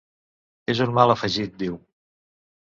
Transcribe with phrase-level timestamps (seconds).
[0.73, 1.77] És un mal afegit, diu.